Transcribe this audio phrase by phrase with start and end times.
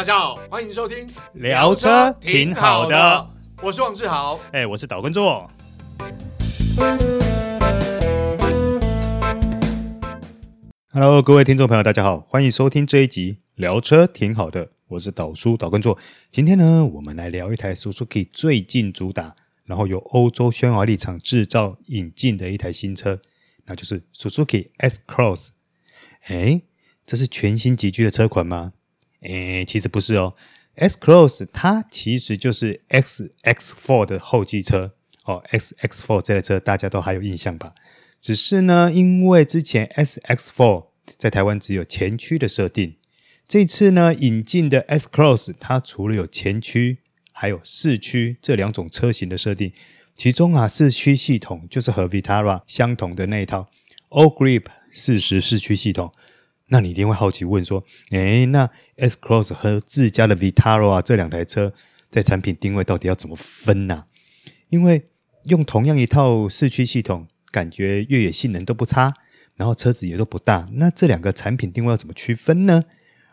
[0.00, 3.30] 大家好，欢迎收听聊车挺好的，
[3.62, 5.50] 我是王志豪，哎，我是岛根座。
[10.90, 15.98] Hello，各位听众朋友，大家好，欢迎收听这一集聊车挺好的，我是岛叔岛根座。
[16.30, 19.36] 今天呢，我们来聊一台 Suzuki 最近主打，
[19.66, 23.20] 然后由欧洲宣华力厂制造引进的一台新车，
[23.66, 25.50] 那就是 Suzuki S-Cross。
[26.22, 26.62] 哎，
[27.04, 28.72] 这是全新级距的车款吗？
[29.22, 30.34] 诶，其实不是哦。
[30.76, 35.42] S-Cross 它其实就是 XX4 的后继车哦。
[35.50, 37.74] XX4 这台车大家都还有印象吧？
[38.20, 40.86] 只是呢，因为之前 SX4
[41.18, 42.96] 在台湾只有前驱的设定，
[43.48, 46.98] 这次呢引进的 S-Cross 它除了有前驱，
[47.32, 49.72] 还有四驱这两种车型的设定。
[50.16, 53.68] 其中啊，四驱系统就是和 Vitara 相同的那一套
[54.10, 56.12] All Grip 四十四驱系统。
[56.70, 61.72] 那你一定会好奇问说，诶，那 S-Cross 和自家的 Vitara 啊这两台车
[62.08, 64.06] 在产品定位到底要怎么分呢？
[64.70, 65.10] 因为
[65.44, 67.28] 用同样一套四驱系统。
[67.52, 69.12] 感觉越野性能都不差，
[69.56, 72.84] 然后车子也都不大，那这两个产品定位要怎么区分呢？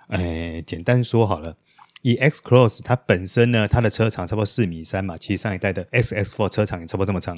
[0.08, 1.56] 哎，简单说好了，
[2.02, 7.38] 以 X Cross 它本身呢，它的车长差不多四米三嘛，其实上一代的 XX4 车长也差不多这么长。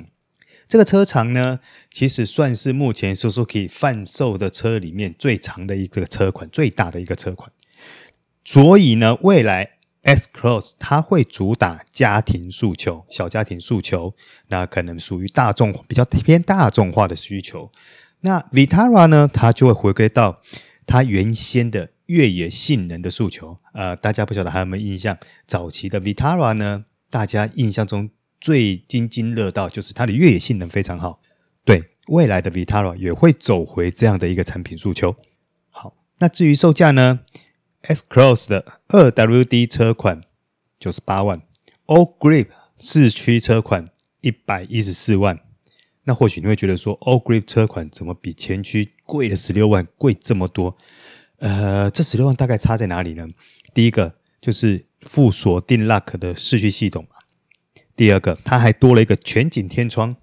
[0.69, 1.59] 这个车长呢，
[1.91, 7.51] 其实算是目前 Suzuki 贩售的车里面最长的一个车款，最大的一个车款。
[8.45, 9.71] 所以呢，未来。
[10.01, 14.15] S-Cross 它会主打家庭诉求，小家庭诉求，
[14.47, 17.69] 那可能属于大众比较偏大众化的需求。
[18.21, 20.41] 那 Vitara 呢，它就会回归到
[20.87, 23.57] 它原先的越野性能的诉求。
[23.73, 25.17] 呃，大家不晓得还有没有印象？
[25.45, 28.09] 早期的 Vitara 呢，大家印象中
[28.39, 31.21] 最津津乐道就是它的越野性能非常好。
[31.65, 35.15] 对，未来的 Vitara 也会走回这样的一个产品诉求。
[35.69, 37.19] 好，那至于售价呢
[37.81, 40.21] ？S-Cross 的二 WD 车款
[40.79, 41.41] 九十八万
[41.85, 42.47] ，All Grip
[42.77, 43.89] 四驱车款
[44.21, 45.39] 一百一十四万。
[46.05, 50.75] 那或许你会觉得说，All Grip 车款怎么比前驱贵了十六万，贵这么多？
[51.37, 53.27] 呃，这十六万大概差在哪里呢？
[53.73, 57.07] 第一个就是附锁定 Lock 的四驱系统，
[57.99, 60.15] 第二个它还多了一个全景天窗。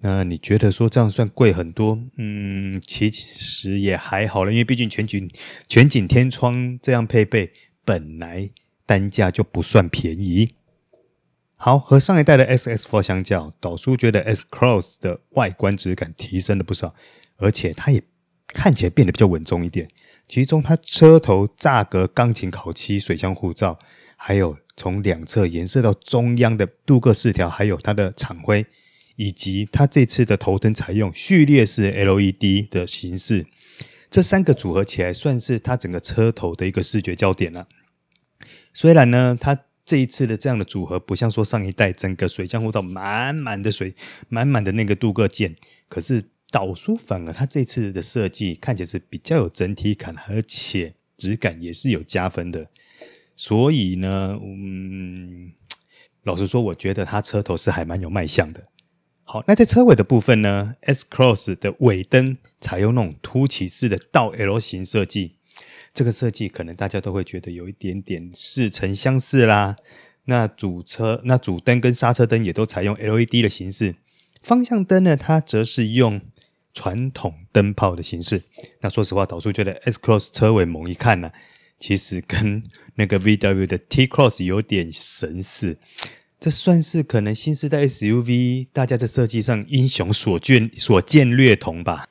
[0.00, 1.98] 那你觉得说这样算贵很多？
[2.18, 5.30] 嗯，其实也还好了，因为毕竟全景
[5.66, 7.50] 全景天窗这样配备
[7.82, 8.50] 本来
[8.84, 10.54] 单价就不算便宜。
[11.56, 16.94] 好，和上一代的 S S Four 相较，导叔觉得 S Cross 的外观质感提升了不少，
[17.38, 18.02] 而且它也
[18.48, 19.88] 看起来变得比较稳重一点。
[20.28, 23.78] 其中它车头栅格钢琴烤漆水箱护罩，
[24.16, 28.66] 还有从两侧延伸到中央的镀铬饰条，还有它的厂徽。
[29.16, 33.46] 以及它这次的头灯采用序列式 LED 的形式，
[34.10, 37.68] 这三个组合起来算是它整个车头的一个视觉焦点了。
[38.72, 43.94] 虽然呢，它这一次的这样的组合不像说上一代整个水箱护罩满满的水，
[44.30, 45.54] 满满的那个镀铬件，
[45.90, 52.68] 可是导叔反而它这次的设计看起来是比较有整体感，而且质感也是有加分的。
[53.36, 55.52] 所以呢，嗯，
[56.24, 58.64] 老实说，我觉得它车头是还蛮有卖相的。
[59.24, 65.36] 好，那在车尾的部分呢，S-Cross 的尾灯采用那种凸起式的倒 L 型设计，
[65.94, 69.76] 这个设计可能大家都会觉得有一点点似曾相识啦。
[70.26, 73.96] 那主车那主灯跟刹车灯也都采用 LED 的形式，
[74.42, 76.20] 方向灯呢，它则是用
[76.74, 78.42] 传统灯泡的形式。
[78.80, 81.32] 那说实话，导叔觉得 S-Cross 车尾猛一看呢、
[81.82, 82.62] 其实跟
[82.94, 85.78] 那个 VW 的 T-Cross 有点神似。
[86.38, 92.06] 这算是可能新时代 SUV，大家在设计上英雄所见所见略同吧。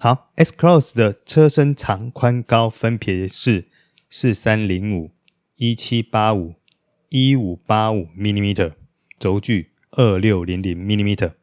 [0.00, 3.68] 好，S-Cross 的车身长宽高分别是
[4.08, 5.12] 四三零五、
[5.54, 6.54] 一七八五、
[7.08, 8.72] 一五八五 minimeter
[9.20, 11.34] 轴距二六零零 minimeter。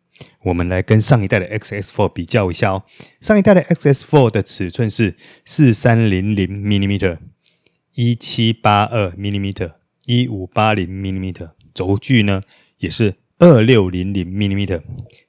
[0.43, 2.83] 我们来跟上一代的 XS4 比较一下哦。
[3.21, 5.15] 上一代的 XS4 的尺寸是
[5.45, 7.17] 四三零零 mm、
[7.95, 9.53] 一七八二 mm、
[10.05, 11.33] 一五八零 mm。
[11.73, 12.41] 轴距呢
[12.79, 14.81] 也是二六零零 mm，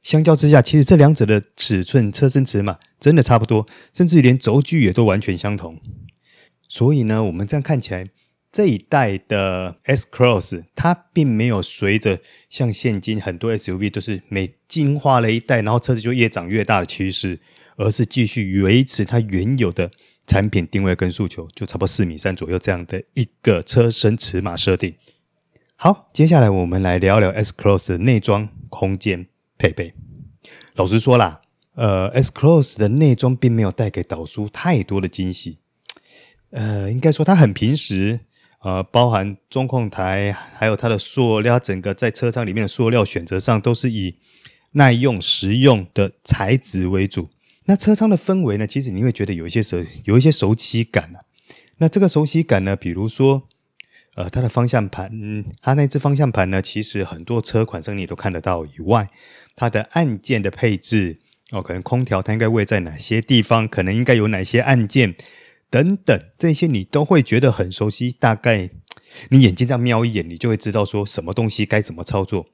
[0.02, 5.78] 相较之下，其实这两者的尺寸、车身尺码真的差不多，甚至连轴距也都完全相同。
[6.66, 8.08] 所以呢，我们这样看起来，
[8.50, 17.40] 这一代的 S-Cross 它并没有随着像现今很多 SUV 都是每进化了一代，然后车子就越长越大的趋势，
[17.76, 19.90] 而是继续维持它原有的
[20.26, 24.94] 产品定位跟诉求，就差不多四米三左右这样的一个车身尺码设定。
[25.76, 29.94] 好，接下来我们来聊聊 S-Cross 的内装空间配备。
[30.74, 31.42] 老实说啦，
[31.74, 35.58] 呃，S-Cross 的内装并没有带给导叔太多的惊喜。
[36.50, 38.20] 呃，应该说它很平实，
[38.60, 44.16] 呃，包含中控台，还有它的塑料，整个在车舱里面的塑料选择上都是以
[44.72, 47.28] 耐用、实用的材质为主。
[47.66, 51.20] 那车舱的氛围呢，其实你会觉得有一些熟，有一些熟悉感啊。
[51.76, 53.44] 那这个熟悉感呢，比如说，
[54.16, 59.08] 呃，它的方向盘，嗯，它那只方向盘呢，其实很多车款上你都看得到以外，
[59.54, 61.20] 它的按键的配置。
[61.50, 63.66] 哦，可能空调它应该位在哪些地方？
[63.66, 65.14] 可能应该有哪些按键
[65.70, 68.10] 等等，这些你都会觉得很熟悉。
[68.10, 68.70] 大概
[69.30, 72.46] 你眼睛这样瞄一眼，你就会知道说什么东西该怎么操作。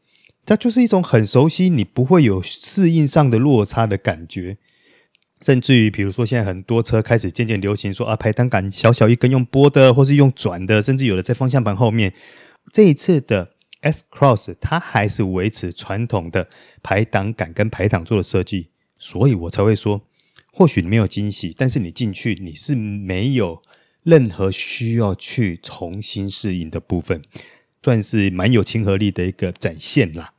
[0.46, 4.58] 它就是一种很熟悉，你不会有适应上的落差的感觉。
[5.40, 12.12] 甚至于，比如说现在很多车开始渐渐流行说啊，排挡杆小小一根用拨的，或是用转的，甚至有的在方向盘后面。
[12.72, 13.50] 这一次的
[13.80, 16.48] S Cross 它还是维持传统的
[16.82, 18.68] 排挡杆跟排挡座的设计。
[18.98, 20.00] 所以我才会说，
[20.56, 23.60] 或许你没有惊喜，但是你进去你是没有
[24.04, 27.22] 任何需要去重新适应的部分，
[27.82, 30.32] 算是蛮有亲和力的一个展现啦。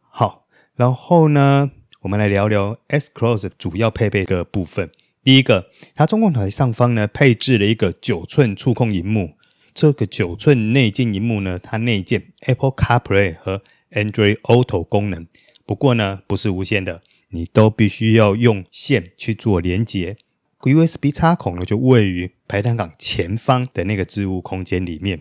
[0.00, 0.46] 好，
[0.76, 1.70] 然后呢，
[2.02, 4.90] 我们来聊聊 S Cross 主要配备的部分。
[5.24, 9.36] 第一个，它中控台上方呢配置了一个九寸触控荧幕，
[9.72, 15.26] 这个九寸内建荧幕呢，它内建 Apple CarPlay 和 Android Auto 功能，
[15.64, 17.00] 不过呢，不是无线的。
[17.30, 20.16] 你都必须要用线去做连接
[20.60, 25.20] ，USB 插孔呢就位于排挡杆前方的那个置物空间里面。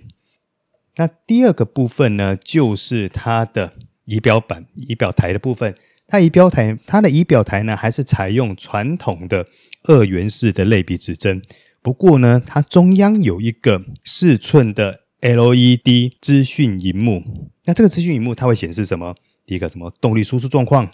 [0.95, 3.73] 那第二个部分呢，就是它的
[4.05, 5.73] 仪表板、仪表台的部分。
[6.07, 9.47] 它仪表台，它的仪表台呢，还是采用传统的
[9.83, 11.41] 二元式的类比指针。
[11.81, 17.23] 不过呢，它中央有一个四寸的 LED 资讯荧幕。
[17.65, 19.15] 那这个资讯荧幕它会显示什么？
[19.45, 20.91] 第一个什么动力输出状况。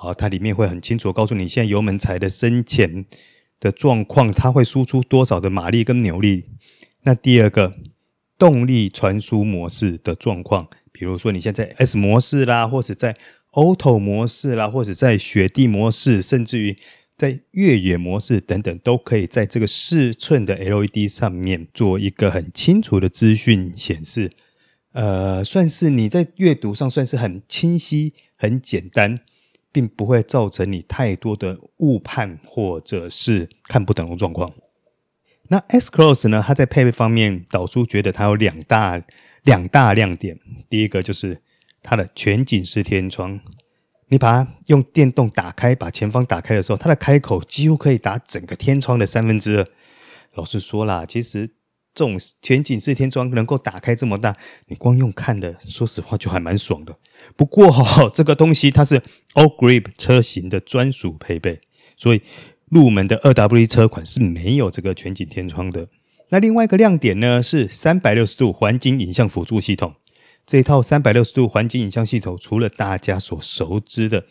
[0.00, 3.04] 好，它里面会很清楚告诉你现在油门踩的深浅
[3.58, 6.44] 的状况，它会输出多少的马力跟扭力。
[7.02, 7.74] 那第二个
[8.38, 13.16] 动力传输模式的状况，比如说你现在 S 模式啦，或者在
[13.54, 16.76] Auto 模式啦，或者在雪地模式，甚至于
[17.16, 24.30] 在越野模式等等，都可以在这个四寸的 LED 上面做一个很清楚的资讯显示。
[24.92, 29.18] 呃，算是你在阅读上算是很清晰、很简单。
[29.72, 34.52] 并不会造成你太多的误判或者是看不懂的状况。
[35.48, 36.44] 那 S Cross 呢？
[36.46, 39.02] 它在配备方面，导出觉得它有两大
[39.42, 40.38] 两大亮点。
[40.68, 41.42] 第一个就是
[41.82, 43.40] 它的全景式天窗，
[44.08, 49.66] 你把它用电动打开，把前方打开的时候，它的开口几乎可以打整个天窗的三分之二。
[50.34, 51.57] 老实说啦，其实。
[51.98, 54.32] 这种全景式天窗能够打开这么大，
[54.68, 56.96] 你光用看的，说实话就还蛮爽的。
[57.36, 59.00] 不过哈，这个东西它是
[59.34, 61.60] All Grip 车型的专属配备，
[61.96, 62.22] 所以
[62.70, 65.88] 入门的 2WD 车款是没有这个全景天窗的。
[66.28, 69.96] 那另外一个亮点呢，是三百六十度环景影像辅助系统。
[70.46, 74.24] 这一套三百六十度环境影像系统，除了大家所熟知的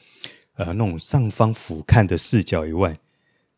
[0.55, 2.97] 呃那种上方俯瞰的视角以外，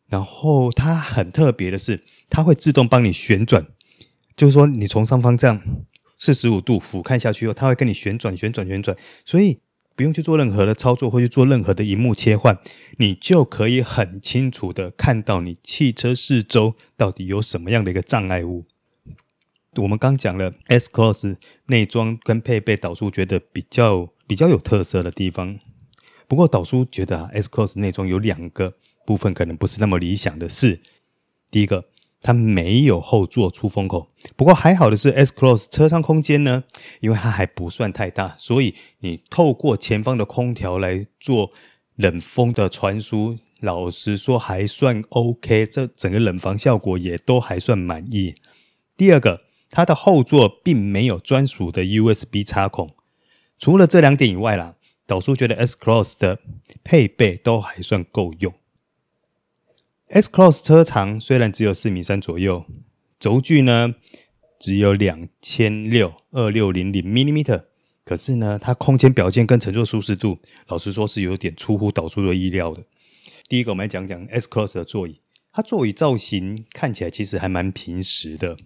[0.08, 3.64] 然后它很特别的是，它会自动帮你旋转。
[4.36, 5.60] 就是说，你从上方这样
[6.18, 9.58] 四十五度俯瞰下去后，它会跟你旋转、旋转、旋转，所以
[9.94, 12.58] 不用去做任何的操作，或去做任何的荧幕切换，
[12.98, 18.64] 你就可以很清楚的看到你汽车四周到底有什么样的一个障碍物。
[19.76, 25.58] 我们刚讲了 S Cross 内装跟配备，导叔觉得比较比较有特色的地方。
[26.26, 28.74] 不过导叔觉得啊，S Cross 内装有两个
[29.06, 30.80] 部分可能不是那么理想的是，
[31.50, 31.86] 第一个。
[32.22, 36.64] 它没有后座出风口，不过还好的是，S Cross 车舱空间呢，
[37.00, 41.50] 因为它还不算太大，所以你透过前方的空调来做
[41.96, 48.34] 冷风的传输，老实说还算 OK，这整个冷房效果也都还算满意。
[48.96, 52.94] 第二个，它的后座并没有专属的 USB 插孔，
[53.58, 54.74] 除了这两点以外啦，
[55.06, 56.40] 导叔觉得 S Cross 的
[56.84, 58.52] 配备都还算够用。
[60.12, 62.66] S Cross 车长虽然只有四米三左右，
[63.20, 63.94] 轴距呢
[64.58, 67.60] 只有两千六二六零零 m m
[68.04, 72.82] 可是呢，它空间表现跟乘坐舒适度，老实说是有点出乎导叔的意料的。
[73.48, 75.20] 第一个，我们来讲讲 S Cross 的座椅，
[75.52, 78.56] 它座椅造型看起来其实还蛮平实的，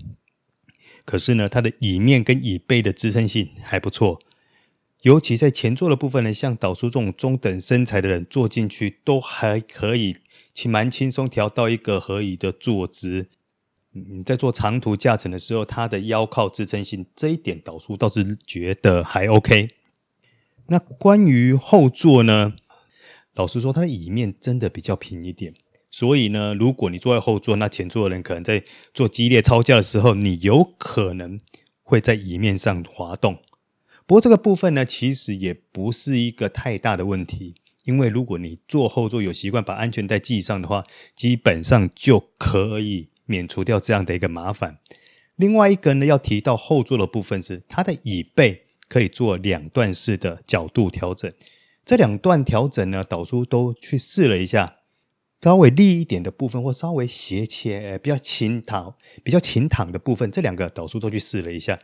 [1.04, 4.18] 可是呢，它的椅面跟椅背的支撑性还不错，
[5.02, 10.16] 尤其在前座的部分呢，像导叔这种中等身材的人坐进去都还可以。
[10.54, 13.26] 其蛮轻松，调到一个合宜的坐姿。
[13.90, 19.70] 你在做长途驾乘的时候，它的腰靠支撑性这一点，导叔倒是觉得还 OK。
[20.68, 22.54] 那关于后座呢？
[23.34, 25.54] 老实说，它的椅面真的比较平一点，
[25.90, 31.38] 所以呢，如果你坐在后座，那前座的人可能在做激烈操驾的时候，你有可能
[31.82, 33.38] 会在椅面上滑动。
[34.06, 37.54] 不过这个部分呢，其实也不是一个太大的问题，
[37.84, 44.78] 因为如果你坐后座有习惯把安全带系上的话，基本上就可以免除掉这样的一个麻烦。
[45.36, 51.32] 另外一个呢，要提到后座的部分是它的椅背可以做两段式的角度调整。
[51.84, 54.76] 这两段调整呢，导叔都去试了一下。
[55.42, 61.78] 稍微立一点的部分，或稍微斜切，比较轻躺、比较轻躺的部分，这两个导叔都去试了一下，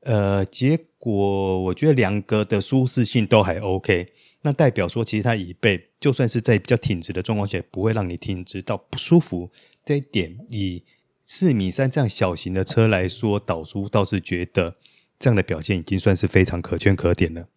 [0.00, 4.12] 呃，结果我觉得两个的舒适性都还 OK。
[4.42, 9.50] 那代表说，其实它椅背就算是在比较挺直的状况下，不会让你挺直到不舒服。
[9.84, 10.84] 这一点以
[11.24, 14.76] 四米三这样小型的车来说，导叔倒是觉得
[15.18, 17.48] 这样的表现已经算是非常可圈可点了。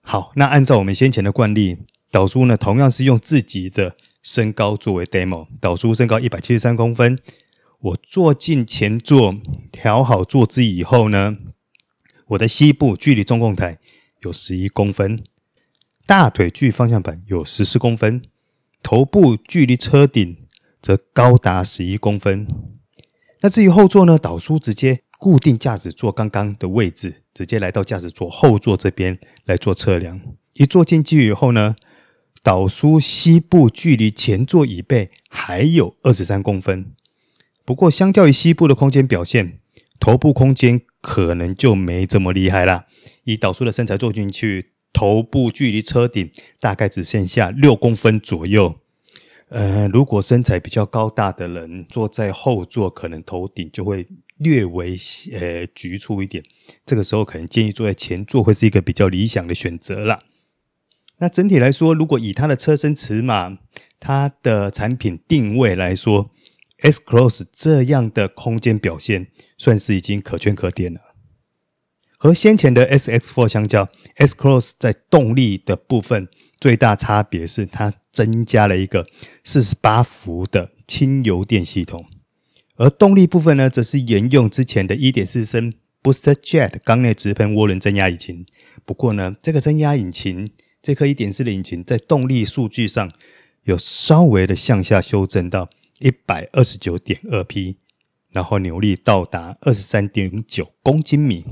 [0.00, 1.78] 好，那按照我们先前的惯例，
[2.10, 3.96] 导叔呢同样是用自己的。
[4.20, 7.18] 身高作为 demo，导叔身高一百七十三公分。
[7.78, 9.36] 我坐进前座，
[9.70, 11.38] 调好坐姿以后呢，
[12.26, 13.78] 我的膝部距离中控台
[14.20, 15.22] 有十一公分，
[16.08, 18.22] 大腿距方向盘有十四公分，
[18.82, 20.38] 头部距离车顶
[20.80, 22.48] 则高达十一公分。
[23.42, 30.18] 那至于后座呢，导叔直接固定驾驶座刚刚的位置，直接来到驾驶座后座这边来做测量。
[30.54, 31.76] 一坐进去以后呢，
[32.42, 36.94] 导叔膝部距离前座椅背还有二十三公分，
[37.66, 39.58] 不过相较于膝部的空间表现，
[40.00, 42.86] 头部空间可能就没这么厉害啦。
[43.24, 46.30] 以导叔的身材坐进去，头部距离车顶
[46.60, 48.76] 大概只剩下六公分左右。
[49.48, 54.94] 呃，如果身材比较高大的人坐在后座，可能头顶就会略微
[55.32, 56.44] 呃局促一点。
[56.84, 60.22] 这个时候可能建议坐在前座会是一个比较理想的选择啦。
[61.18, 63.58] 那整体来说，如果以它的车身尺码、
[63.98, 66.30] 它的产品定位来说
[66.82, 71.07] ，S-Cross 这样的空间表现算是已经可圈可点了。
[72.20, 76.28] 和先前的 SX4 相较，S-Cross 在动力的部分
[76.60, 79.06] 最大差别是它增加了一个
[79.44, 82.04] 四十八伏的轻油电系统，
[82.74, 85.72] 而动力部分呢，则是沿用之前的一点四升
[86.02, 88.44] Booster Jet 缸内直喷涡轮增压引擎。
[88.84, 90.50] 不过呢，这个增压引擎
[90.82, 93.12] 这颗一点四的引擎在动力数据上
[93.62, 95.70] 有稍微的向下修正到
[96.00, 97.76] 一百二十九点二匹，
[98.30, 101.44] 然后扭力到达二十三点九公斤米。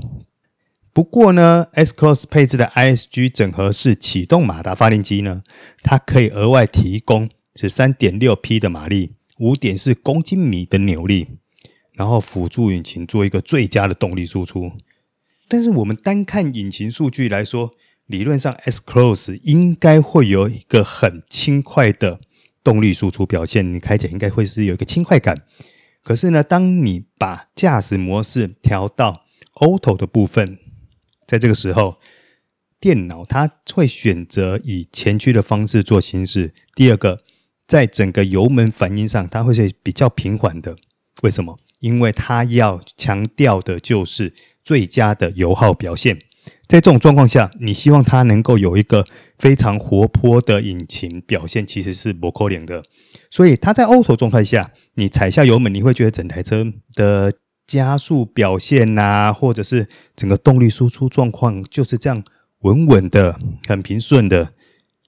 [0.97, 5.43] 不过呢，S-Cross 配置的 ISG 整合式启动马达发电机呢，
[5.83, 11.27] 它可以额外提供是三点六匹的马力，五点四公斤米的扭力，
[11.93, 14.71] 然后辅助引擎做一个最佳的动力输出。
[15.47, 17.75] 但是我们单看引擎数据来说，
[18.07, 22.21] 理论上，S-Cross 应该会有一个很轻快的
[22.63, 25.43] 动力输出表现，你开起来应该会是有一个轻快感。
[26.01, 30.57] 可是呢，当你把驾驶模式调到 Auto 的部分，
[31.27, 31.97] 在这个时候，
[32.79, 36.53] 电脑它会选择以前驱的方式做行驶。
[36.73, 37.21] 第二个，
[37.67, 40.77] 在整个油门反应上，它会是比较平缓的。
[41.21, 41.59] 为什么？
[41.79, 46.17] 因为它要强调的就是最佳的油耗表现。
[46.67, 49.05] 在这种状况下，你希望它能够有一个
[49.37, 52.83] 非常活泼的引擎表现，其实是不可能的。
[53.29, 57.33] 所以它在 Auto 状态下，你踩下油门，你会觉得整台车的
[57.67, 62.23] 加速表现呐、啊，或者是整个动力输出状况就是这样
[62.61, 64.53] 稳稳的、很平顺的，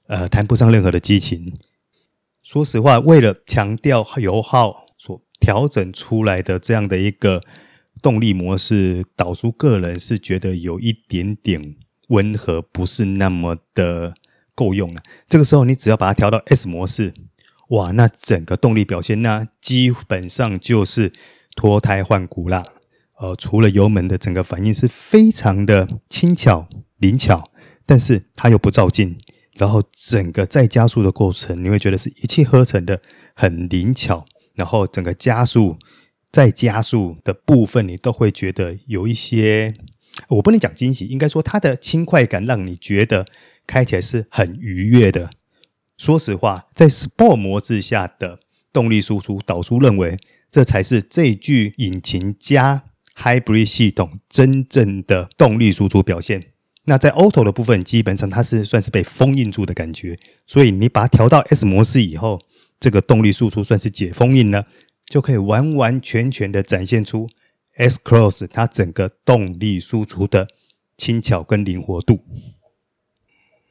[0.07, 1.57] 呃，谈不上任何的激情。
[2.43, 7.41] 说实话，为了强调油耗所调整出来的这样的一个。
[8.01, 11.75] 动力模式，导出个人是觉得有一点点
[12.07, 14.13] 温和，不是那么的
[14.55, 15.01] 够用了。
[15.27, 17.13] 这个时候，你只要把它调到 S 模式，
[17.71, 21.11] 哇，那整个动力表现，那基本上就是
[21.59, 22.63] 脱胎换骨啦。
[23.19, 27.43] 呃，除了油门的整个反应是非常的轻巧灵巧，
[27.85, 29.17] 但是它又不照进，
[29.55, 33.01] 然后整个在加速的过程，你会觉得是一气呵成的，
[33.33, 34.25] 很灵巧，
[34.55, 35.77] 然后整个加速。
[36.31, 39.73] 再加速的部分，你都会觉得有一些，
[40.27, 43.25] 我不能讲惊喜，应该说它的轻快感让你觉得
[43.65, 45.31] 开起来是很愉悦的。
[45.97, 48.39] 说实话，在 Sport 模式下的
[48.71, 50.19] 动力输出，导出认为
[50.51, 52.83] 这才是这具引擎加
[53.15, 56.53] Hybrid 系统真正的动力输出表现。
[56.85, 62.39] 那在 Auto 的部分，基本上它是算是被封印住的感觉，所以你把它调到 S 模式以后，
[62.79, 64.65] 这个动力输出算是解封印了。
[65.05, 67.27] 就可以完完全全的展现出
[67.77, 70.47] S-Cross 它整个动力输出的
[70.97, 72.23] 轻巧跟灵活度。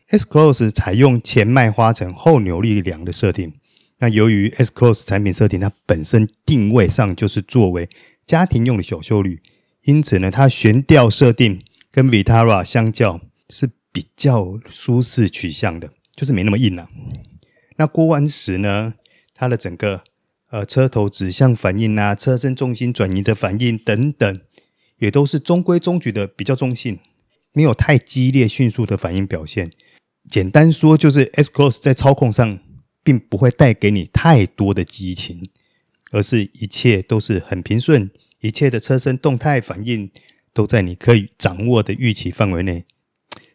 [0.09, 3.55] S-Cross 采用前麦花臣后扭力梁的设定，
[4.01, 7.89] 那由于 S Cross 产品设定，它本身定位上就是作为
[8.27, 9.43] 家庭用的小休旅，
[9.83, 16.89] 因此呢，它悬吊设定跟 Vitara 相较是比较舒适取向的，就是没那么硬了、啊。
[17.77, 18.95] 那过弯时呢，
[19.35, 20.05] 它的整个
[20.51, 24.41] 呃车头指向反应啊，车身重心转移的反应等等，
[24.99, 27.01] 也都是中规中矩的，比较中性，
[27.53, 29.73] 没有太激烈迅速的反应表现。
[30.29, 32.61] 简单说，就是 S Cross 在操控上。
[33.03, 35.51] 并不会带给你太多的激情，
[36.11, 40.11] 而是一切都是很平顺，一切的车身动态反应
[40.53, 42.85] 都在你可以掌握的预期范围内。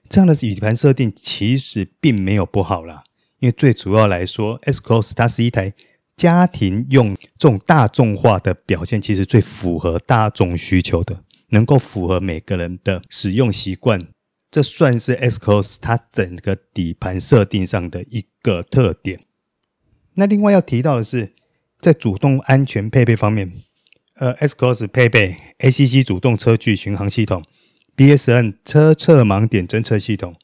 [0.09, 3.03] 这样的底盘设定其实并没有不好啦，
[3.39, 5.73] 因为最主要来说，S-Cross 它是一台
[6.15, 14.07] 家庭用这种大众化的表现，其实最符合大众需求的，能够符合每个人的使用习惯，
[14.51, 19.25] 这算是 S-Cross 它整个底盘设定上的一个特点。
[20.15, 21.33] 那另外要提到的是，
[21.79, 23.51] 在主动安全配备方面，
[24.15, 27.43] 呃，S-Cross 配备 ACC 主动车距巡航系统、
[27.97, 30.35] BSN 车侧盲点侦测系统、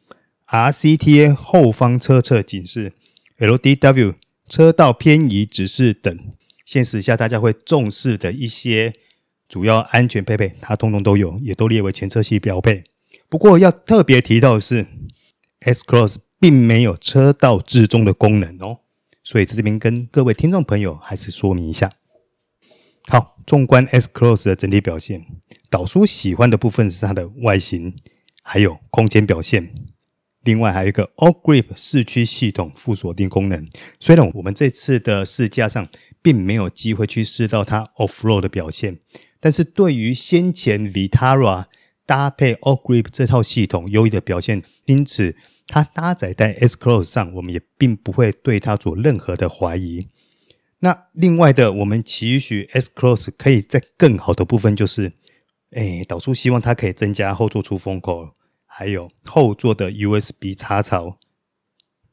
[0.47, 2.93] RCTA 后方车侧警示、
[3.37, 4.15] LDW
[4.49, 6.17] 车道偏移指示等，
[6.65, 8.93] 现实下大家会重视的一些
[9.47, 12.83] 主要安全配备，它通通都有，也都列为前车系标配。
[13.29, 14.87] 不过要特别提到的是
[15.59, 18.79] ，S-Cross 并没有车道置中的功能哦。
[19.29, 21.91] 所以在这边跟各位听众朋友还是说明一下。
[23.09, 25.23] 好，纵观 S Cross 的整体表现，
[25.69, 27.93] 导叔喜欢的部分是它的外形，
[28.41, 29.71] 还有空间表现。
[30.41, 33.67] 另外还有一个 All Grip 四驱系统副锁定功能。
[33.99, 35.87] 虽然我们这次的试驾上
[36.23, 38.97] 并没有机会去试到它 Off Road 的表现，
[39.39, 41.65] 但是对于先前 Vitara
[42.07, 45.35] 搭配 All Grip 这套系统优异的表现，因此。
[45.71, 50.07] 它搭载在 S Cross 上，我们也并不会对它做任何的怀疑。
[50.79, 55.13] 那另外的，我们期许 S Cross 可以在更好的部分，就是，
[55.71, 58.31] 哎，导出希望它可以增加后座出风口，
[58.65, 61.19] 还有后座的 USB 插槽。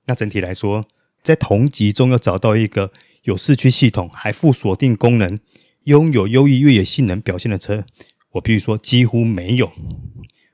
[0.04, 0.87] 那整体来说，
[1.22, 5.40] 在同级中要找到一个有四驱系统，还附锁定功能，
[5.85, 7.87] 拥有优异越野性能表现的车，
[8.33, 9.72] 我必须说几乎没有。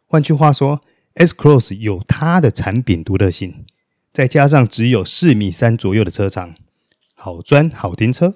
[0.07, 0.83] 换句话说。
[1.15, 3.65] S-Cross 有它的产品独特性，
[4.13, 6.55] 再加上只有四米三左右的车长，
[7.15, 8.35] 好钻好停车，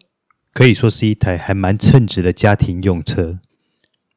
[0.52, 3.38] 可以说是一台还蛮称职的家庭用车。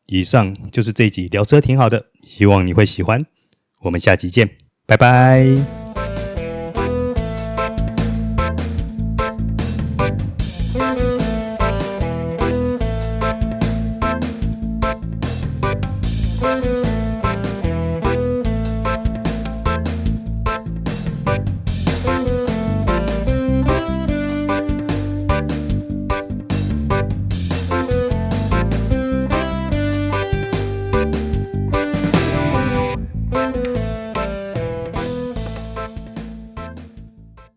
[0.07, 3.25] 以上就是这集聊车挺好的，希望你会喜欢。
[3.81, 4.49] 我们下集见，
[4.85, 5.78] 拜拜。